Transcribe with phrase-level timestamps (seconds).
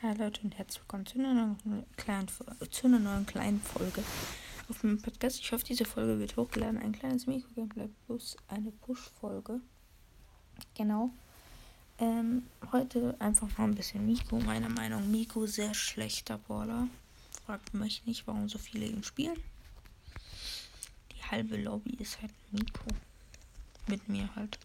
[0.00, 2.28] Hallo Leute und herzlich willkommen zu einer neuen kleinen,
[2.70, 4.04] zu einer neuen kleinen Folge
[4.68, 5.40] auf meinem Podcast.
[5.40, 6.78] Ich hoffe, diese Folge wird hochgeladen.
[6.78, 9.60] Ein kleines Mikro-Gameplay plus eine Push-Folge.
[10.74, 11.10] Genau.
[11.98, 14.38] Ähm, heute einfach mal ein bisschen Miko.
[14.38, 16.86] Meiner Meinung Miko sehr schlechter Baller.
[17.44, 19.36] Fragt mich nicht, warum so viele ihn spielen.
[21.12, 22.86] Die halbe Lobby ist halt Miko.
[23.88, 24.58] Mit mir halt.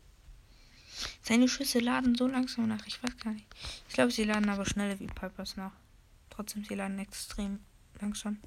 [1.22, 2.86] Seine Schüsse laden so langsam nach.
[2.88, 3.46] Ich weiß gar nicht.
[3.88, 5.74] Ich glaube, sie laden aber schneller wie Pipers nach.
[6.30, 7.60] Trotzdem, sie laden extrem
[8.00, 8.40] langsam.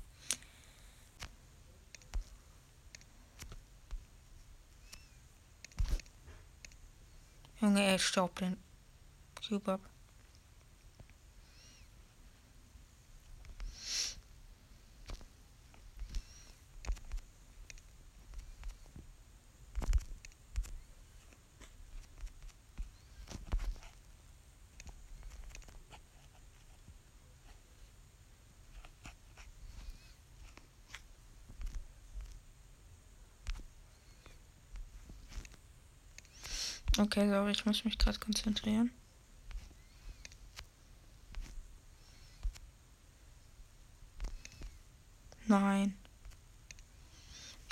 [7.61, 8.57] Junge, er staubt den
[9.37, 9.94] Cube ab.
[36.97, 38.91] Okay, sorry, ich muss mich gerade konzentrieren.
[45.47, 45.97] Nein.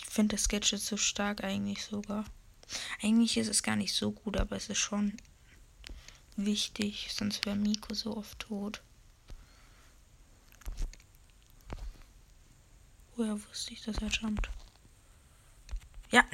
[0.01, 2.25] Ich finde das Gadget so stark eigentlich sogar.
[3.03, 5.17] Eigentlich ist es gar nicht so gut, aber es ist schon
[6.37, 8.83] wichtig, sonst wäre Miko so oft tot.
[13.17, 14.51] Woher wusste ich, dass er jumpt?
[16.11, 16.25] Ja,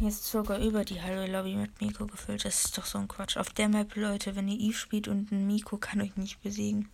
[0.00, 2.46] Jetzt sogar über die halbe Lobby mit Miko gefüllt.
[2.46, 3.36] Das ist doch so ein Quatsch.
[3.36, 6.88] Auf der Map, Leute, wenn ihr Eve spielt und ein Miko kann euch nicht besiegen.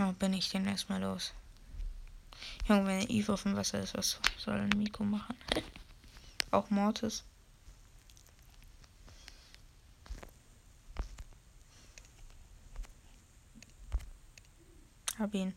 [0.00, 1.34] Oh, bin ich denn erstmal los.
[2.66, 5.36] Junge, wenn Eve auf dem Wasser ist, was soll ein Miko machen?
[6.50, 7.24] Auch Mortis.
[15.26, 15.52] Hab ihn.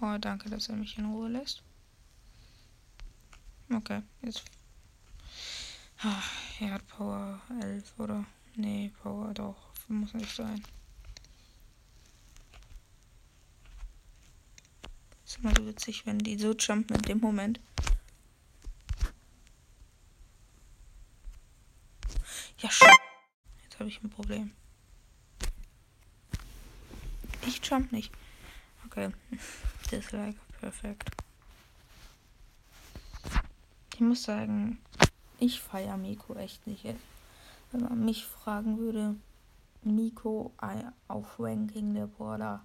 [0.00, 1.62] Oh, danke, dass er mich in Ruhe lässt.
[3.72, 4.42] Okay, jetzt.
[6.00, 6.20] Ah,
[6.58, 8.26] er hat Power 11, oder?
[8.56, 9.70] Nee, Power doch.
[9.86, 10.60] Muss nicht sein.
[15.24, 17.60] Ist immer so witzig, wenn die so jumpen in dem Moment.
[22.58, 22.88] Ja, schon.
[23.62, 24.50] Jetzt habe ich ein Problem.
[27.48, 28.12] Ich jump nicht.
[28.84, 29.10] Okay.
[29.90, 30.38] Dislike.
[30.60, 31.08] Perfekt.
[33.94, 34.78] Ich muss sagen,
[35.38, 36.84] ich feiere Miko echt nicht.
[37.72, 39.16] Wenn man mich fragen würde,
[39.82, 40.52] Miko
[41.08, 42.62] auf Ranking der Border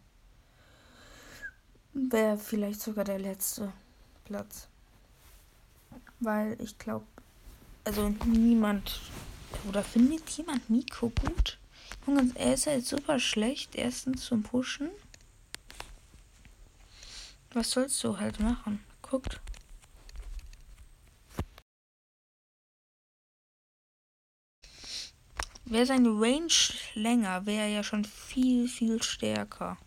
[1.94, 3.72] wäre vielleicht sogar der letzte
[4.26, 4.68] Platz.
[6.20, 7.06] Weil ich glaube,
[7.86, 9.00] also niemand
[9.70, 11.58] oder findet jemand Miko gut?
[12.06, 13.75] Und er ist halt super schlecht.
[13.75, 14.90] Erstens zum Pushen.
[17.52, 18.84] Was sollst du halt machen?
[19.02, 19.40] Guckt.
[25.66, 26.53] Wäre seine Range
[26.94, 29.78] länger, wäre er ja schon viel, viel stärker.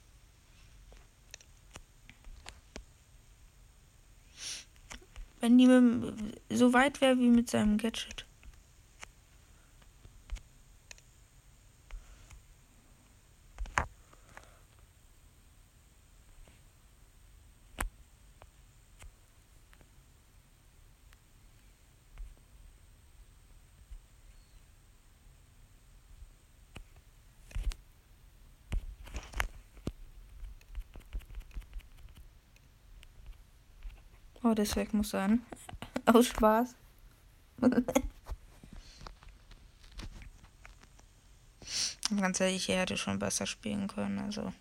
[5.41, 8.26] Wenn die so weit wäre wie mit seinem Gadget.
[34.47, 35.45] Oh, das weg muss sein.
[36.07, 36.77] Aus Spaß.
[42.17, 44.53] Ganz ehrlich, er hätte schon besser spielen können, also.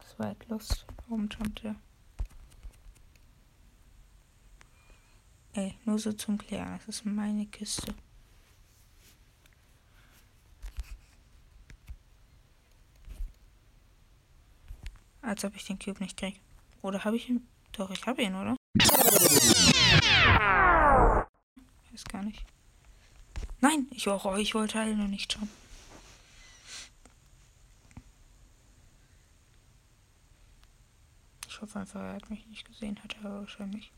[0.00, 0.84] Das war halt Lust.
[1.06, 1.76] Warum jumpt er?
[5.52, 6.80] Ey, nur so zum Klären.
[6.84, 7.94] Das ist meine Kiste.
[15.22, 16.40] Als ob ich den Cube nicht krieg.
[16.82, 17.46] Oder habe ich ihn?
[17.72, 18.56] Doch, ich habe ihn, oder?
[21.90, 22.44] Weiß gar nicht.
[23.60, 25.50] Nein, ich, oh, ich wollte heilen und nicht schauen.
[31.46, 33.92] Ich hoffe einfach, er hat mich nicht gesehen, hat er wahrscheinlich.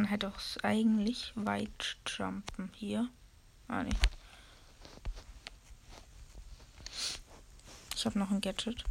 [0.00, 3.08] Man halt auch eigentlich weit jumpen hier.
[3.68, 3.90] Ah, nee.
[7.94, 8.84] Ich habe noch ein Gadget.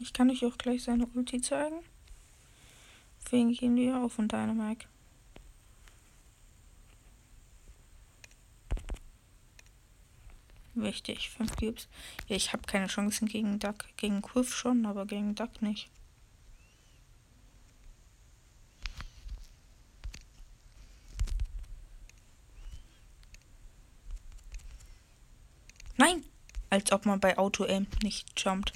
[0.00, 1.84] Ich kann euch auch gleich seine Ulti zeigen.
[3.30, 4.86] Wen gehen wir auf von Dynamite?
[10.84, 11.88] Wichtig, 5 Cubes.
[12.28, 13.86] Ja, ich habe keine Chancen gegen Duck.
[13.96, 15.88] Gegen Quiff schon, aber gegen Duck nicht.
[25.96, 26.22] Nein!
[26.68, 28.74] Als ob man bei Auto-Aim nicht jumpt.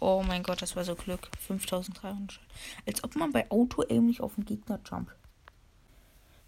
[0.00, 1.30] Oh mein Gott, das war so Glück.
[1.46, 2.40] 5300.
[2.84, 5.14] Als ob man bei Auto-Aim nicht auf den Gegner jumpt.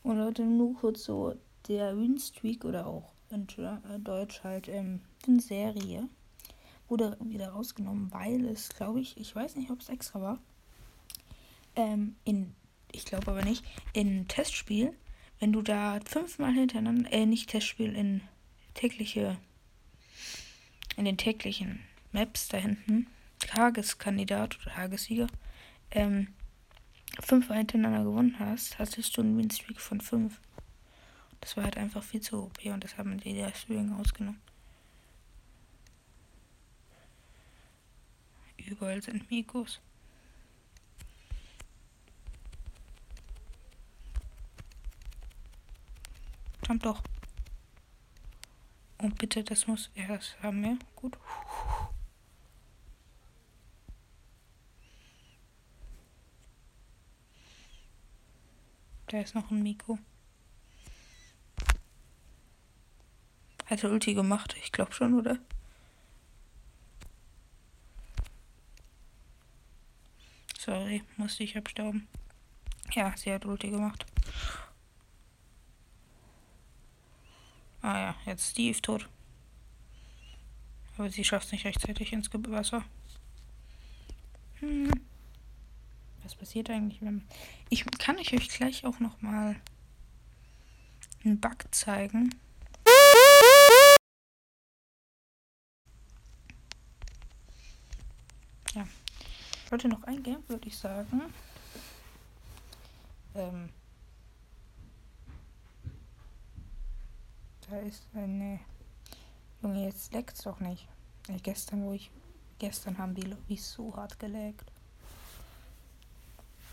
[0.02, 1.36] Und Leute, nur kurz so,
[1.68, 6.08] der Win-Streak oder auch in äh, Deutsch halt ähm, in Serie
[6.88, 10.38] wurde wieder rausgenommen, weil es, glaube ich, ich weiß nicht, ob es extra war,
[11.76, 12.54] ähm, in,
[12.92, 14.94] ich glaube aber nicht, in Testspiel,
[15.38, 18.22] wenn du da fünfmal hintereinander, äh, nicht Testspiel, in
[18.74, 19.36] tägliche,
[20.96, 21.80] in den täglichen
[22.12, 23.06] Maps da hinten,
[23.40, 25.28] Tageskandidat oder Tagessieger,
[25.90, 26.28] ähm,
[27.20, 30.40] fünfmal hintereinander gewonnen hast, hattest du einen Winstreak von fünf.
[31.40, 34.40] Das war halt einfach viel zu OP und das haben die deswegen ausgenommen.
[38.56, 39.80] Überall sind Mikos.
[46.66, 47.02] Jump doch.
[48.98, 49.90] Und bitte, das muss.
[49.94, 50.78] Ja, das haben wir.
[50.96, 51.16] Gut.
[59.06, 59.98] Da ist noch ein Mikro.
[63.68, 64.56] Hat er Ulti gemacht?
[64.62, 65.38] Ich glaube schon, oder?
[70.58, 72.08] Sorry, musste ich abstauben.
[72.92, 74.06] Ja, sie hat Ulti gemacht.
[77.82, 79.06] Ah ja, jetzt Steve tot.
[80.96, 82.82] Aber sie schafft es nicht rechtzeitig ins Wasser.
[84.60, 84.90] Hm.
[86.22, 87.22] Was passiert eigentlich, wenn...
[87.68, 89.56] Ich kann ich euch gleich auch noch mal
[91.22, 92.34] einen Bug zeigen.
[99.70, 101.22] Wollte noch eingehen, würde ich sagen.
[103.34, 103.68] Ähm.
[107.68, 108.60] Da ist eine.
[109.62, 110.86] Junge, jetzt leckt's doch nicht.
[111.28, 112.10] Ja, gestern, wo ich.
[112.58, 114.72] Gestern haben die Lobbys so hart gelegt.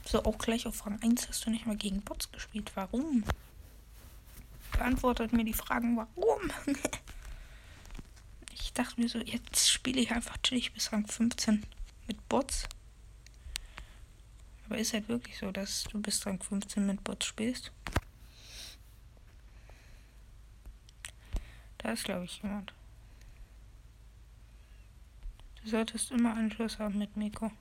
[0.05, 2.71] So, auch gleich auf Rang 1 hast du nicht mal gegen Bots gespielt.
[2.75, 3.23] Warum?
[4.71, 6.51] Beantwortet mir die Fragen, warum?
[8.53, 11.65] ich dachte mir so, jetzt spiele ich einfach chillig bis Rang 15
[12.07, 12.67] mit Bots.
[14.65, 17.71] Aber ist halt wirklich so, dass du bis Rang 15 mit Bots spielst.
[21.77, 22.73] Da ist, glaube ich, jemand.
[25.63, 27.51] Du solltest immer Anschluss haben mit Miko.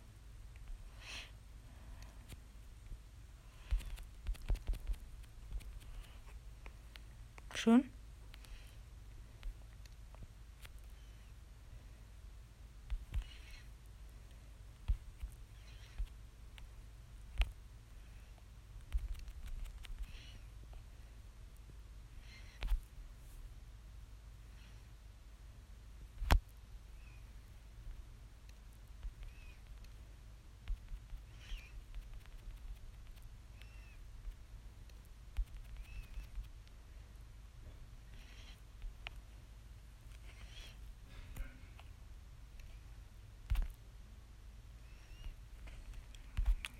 [7.55, 7.91] Schön.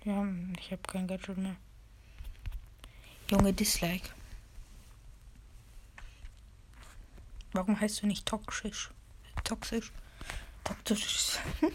[0.05, 0.23] Ja,
[0.59, 1.55] ich habe kein Gadget mehr.
[3.29, 4.07] Junge, Dislike.
[7.53, 8.91] Warum heißt du nicht toxisch?
[9.43, 9.91] Toxisch?
[10.63, 11.39] Toxisch.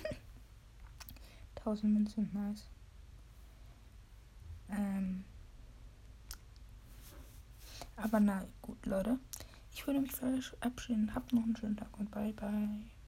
[1.57, 2.65] 1000 Münzen, nice.
[4.69, 5.25] Ähm.
[7.97, 9.19] Aber na gut, Leute.
[9.73, 11.15] Ich würde mich verabschieden.
[11.15, 12.69] Habt noch einen schönen Tag und bye bye.